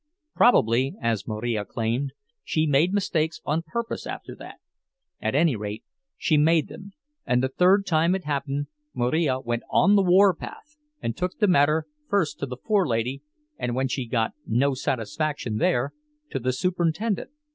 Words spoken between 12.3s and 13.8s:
to the forelady, and